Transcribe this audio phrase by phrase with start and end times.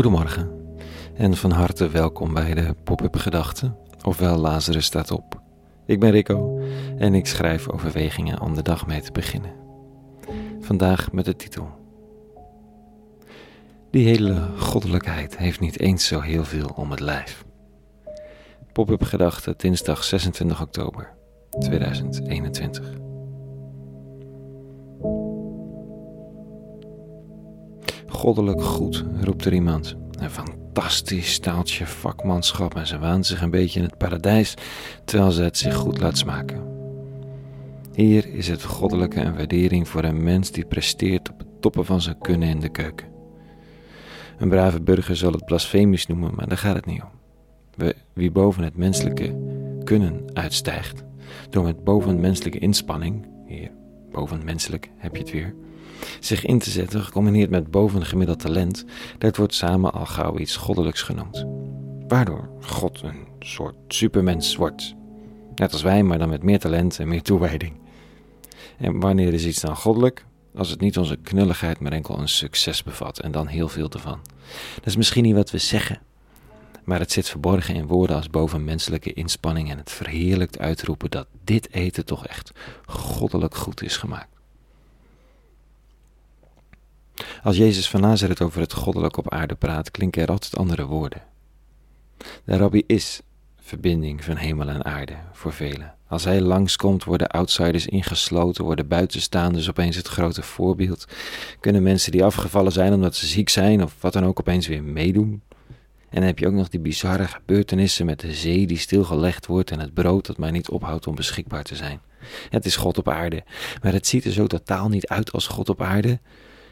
[0.00, 0.50] Goedemorgen
[1.14, 5.42] en van harte welkom bij de Pop-up Gedachten, ofwel Lazarus staat op.
[5.86, 6.60] Ik ben Rico
[6.98, 9.52] en ik schrijf overwegingen om de dag mee te beginnen.
[10.60, 11.68] Vandaag met de titel.
[13.90, 17.44] Die hele goddelijkheid heeft niet eens zo heel veel om het lijf.
[18.72, 21.12] Pop-up Gedachten, dinsdag 26 oktober
[21.58, 23.09] 2021.
[28.20, 29.96] Goddelijk goed, roept er iemand.
[30.18, 34.54] Een fantastisch staaltje vakmanschap en ze waant zich een beetje in het paradijs,
[35.04, 36.62] terwijl ze het zich goed laat smaken.
[37.92, 42.00] Hier is het goddelijke een waardering voor een mens die presteert op het toppen van
[42.00, 43.08] zijn kunnen in de keuken.
[44.38, 47.92] Een brave burger zal het blasfemisch noemen, maar daar gaat het niet om.
[48.12, 49.36] Wie boven het menselijke
[49.84, 51.04] kunnen uitstijgt,
[51.50, 53.70] door met bovenmenselijke inspanning, hier,
[54.10, 55.54] bovenmenselijk heb je het weer,
[56.20, 58.84] zich in te zetten, gecombineerd met bovengemiddeld talent,
[59.18, 61.46] dat wordt samen al gauw iets goddelijks genoemd.
[62.08, 64.94] Waardoor God een soort supermens wordt.
[65.54, 67.72] Net als wij, maar dan met meer talent en meer toewijding.
[68.78, 70.24] En wanneer is iets dan goddelijk?
[70.54, 74.18] Als het niet onze knulligheid, maar enkel een succes bevat en dan heel veel ervan.
[74.74, 76.00] Dat is misschien niet wat we zeggen,
[76.90, 81.72] maar het zit verborgen in woorden als bovenmenselijke inspanning en het verheerlijkt uitroepen dat dit
[81.72, 82.52] eten toch echt
[82.86, 84.28] goddelijk goed is gemaakt.
[87.42, 91.22] Als Jezus van Nazareth over het goddelijk op aarde praat, klinken er altijd andere woorden.
[92.44, 93.20] De rabbi is
[93.60, 95.94] verbinding van hemel en aarde voor velen.
[96.08, 101.04] Als hij langskomt, worden outsiders ingesloten, worden buitenstaanders opeens het grote voorbeeld.
[101.60, 104.82] Kunnen mensen die afgevallen zijn omdat ze ziek zijn of wat dan ook opeens weer
[104.82, 105.42] meedoen.
[106.10, 109.70] En dan heb je ook nog die bizarre gebeurtenissen met de zee die stilgelegd wordt
[109.70, 112.00] en het brood dat maar niet ophoudt om beschikbaar te zijn.
[112.48, 113.44] Het is God op aarde,
[113.82, 116.20] maar het ziet er zo totaal niet uit als God op aarde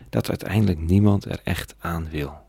[0.09, 2.47] dat uiteindelijk niemand er echt aan wil.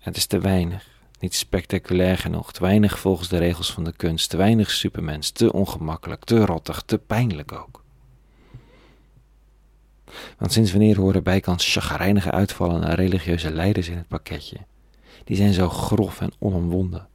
[0.00, 0.86] Het is te weinig,
[1.20, 5.52] niet spectaculair genoeg, te weinig volgens de regels van de kunst, te weinig supermens, te
[5.52, 7.84] ongemakkelijk, te rottig, te pijnlijk ook.
[10.38, 14.56] Want sinds wanneer horen bijkans chagrijnige uitvallen naar religieuze leiders in het pakketje?
[15.24, 17.08] Die zijn zo grof en onomwonden.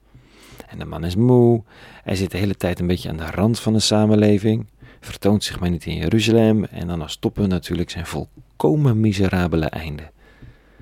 [0.68, 1.64] En de man is moe,
[2.03, 4.68] hij zit de hele tijd een beetje aan de rand van de samenleving,
[5.00, 10.12] vertoont zich maar niet in Jeruzalem en dan als toppen natuurlijk zijn volkomen miserabele einde.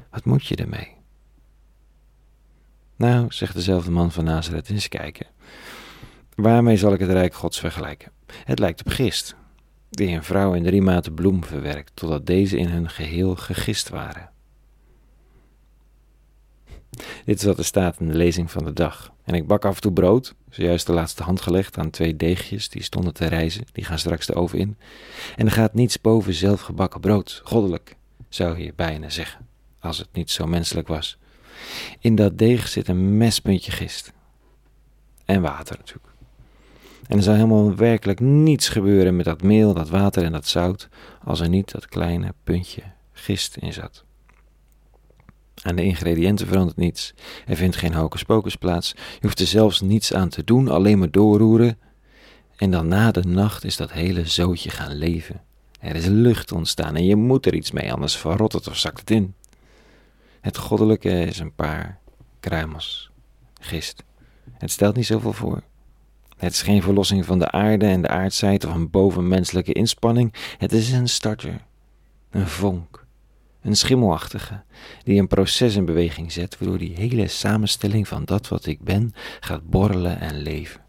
[0.09, 0.95] Wat moet je ermee?
[2.95, 5.27] Nou, zegt dezelfde man van Nazareth, eens kijken.
[6.35, 8.11] Waarmee zal ik het Rijk Gods vergelijken?
[8.43, 9.35] Het lijkt op gist,
[9.89, 14.29] die een vrouw in drie maten bloem verwerkt, totdat deze in hun geheel gegist waren.
[17.25, 19.13] Dit is wat er staat in de lezing van de dag.
[19.23, 22.69] En ik bak af en toe brood, zojuist de laatste hand gelegd aan twee deegjes
[22.69, 24.77] die stonden te rijzen, die gaan straks de oven in.
[25.35, 27.95] En er gaat niets boven zelfgebakken brood, goddelijk,
[28.29, 29.47] zou je bijna zeggen,
[29.79, 31.17] als het niet zo menselijk was.
[31.99, 34.13] In dat deeg zit een mespuntje gist.
[35.25, 36.13] En water natuurlijk.
[37.07, 40.89] En er zou helemaal werkelijk niets gebeuren met dat meel, dat water en dat zout,
[41.23, 44.03] als er niet dat kleine puntje gist in zat.
[45.63, 47.13] Aan de ingrediënten verandert niets.
[47.45, 48.89] Er vindt geen hocus plaats.
[48.95, 51.79] Je hoeft er zelfs niets aan te doen, alleen maar doorroeren.
[52.55, 55.41] En dan na de nacht is dat hele zootje gaan leven.
[55.79, 58.99] Er is lucht ontstaan en je moet er iets mee, anders verrot het of zakt
[58.99, 59.35] het in.
[60.41, 61.99] Het goddelijke is een paar
[62.39, 63.11] kruimels,
[63.59, 64.03] gist.
[64.53, 65.63] Het stelt niet zoveel voor.
[66.37, 70.33] Het is geen verlossing van de aarde en de aardseid of een bovenmenselijke inspanning.
[70.57, 71.65] Het is een starter,
[72.29, 73.00] een vonk
[73.61, 74.63] een schimmelachtige,
[75.03, 79.13] die een proces in beweging zet, waardoor die hele samenstelling van dat wat ik ben
[79.39, 80.81] gaat borrelen en leven.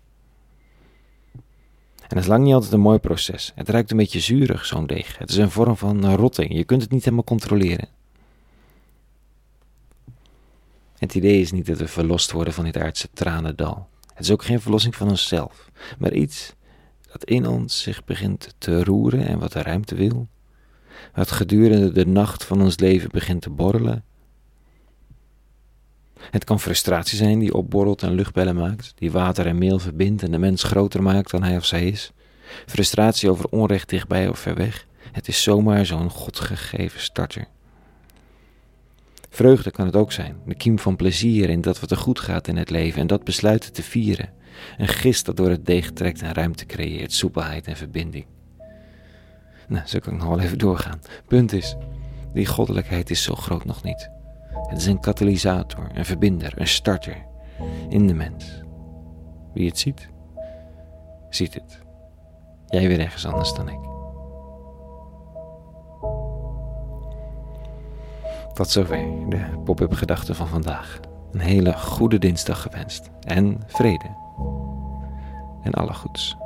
[2.02, 3.52] En dat is lang niet altijd een mooi proces.
[3.54, 5.18] Het ruikt een beetje zuurig, zo'n deeg.
[5.18, 6.54] Het is een vorm van rotting.
[6.54, 7.88] Je kunt het niet helemaal controleren.
[10.98, 13.88] Het idee is niet dat we verlost worden van dit aardse tranendal.
[14.14, 16.54] Het is ook geen verlossing van onszelf, maar iets
[17.12, 20.28] dat in ons zich begint te roeren en wat de ruimte wil,
[21.14, 24.04] wat gedurende de nacht van ons leven begint te borrelen.
[26.30, 30.30] Het kan frustratie zijn die opborrelt en luchtbellen maakt, die water en meel verbindt en
[30.30, 32.12] de mens groter maakt dan hij of zij is.
[32.66, 34.86] Frustratie over onrecht dichtbij of ver weg.
[35.12, 37.46] Het is zomaar zo'n godgegeven starter.
[39.30, 42.48] Vreugde kan het ook zijn, de kiem van plezier in dat wat er goed gaat
[42.48, 44.32] in het leven en dat besluiten te vieren.
[44.78, 48.26] Een gist dat door het deeg trekt en ruimte creëert, soepelheid en verbinding.
[49.68, 51.00] Nou, zo kan ik nog wel even doorgaan.
[51.26, 51.76] Punt is,
[52.32, 54.10] die goddelijkheid is zo groot nog niet.
[54.68, 57.16] Het is een katalysator, een verbinder, een starter
[57.88, 58.62] in de mens.
[59.54, 60.08] Wie het ziet,
[61.28, 61.80] ziet het.
[62.66, 63.90] Jij weer ergens anders dan ik.
[68.54, 71.00] Tot zover de pop-up gedachten van vandaag.
[71.32, 73.10] Een hele goede dinsdag gewenst.
[73.20, 74.16] En vrede.
[75.62, 76.36] En alle goeds.